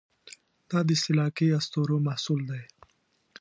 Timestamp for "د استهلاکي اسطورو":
0.87-1.95